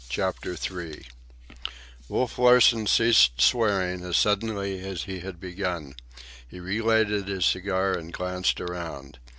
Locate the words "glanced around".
8.11-9.19